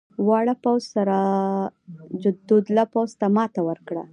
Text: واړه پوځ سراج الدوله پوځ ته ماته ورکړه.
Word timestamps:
واړه 0.27 0.53
پوځ 0.63 0.81
سراج 0.93 2.23
الدوله 2.31 2.83
پوځ 2.93 3.09
ته 3.19 3.25
ماته 3.35 3.61
ورکړه. 3.69 4.03